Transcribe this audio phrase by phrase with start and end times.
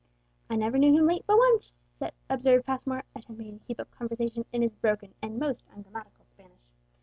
[0.49, 1.73] "I never knew him late but once,"
[2.27, 6.65] observed Passmore, attempting to keep up conversation in his broken and most ungrammatical Spanish.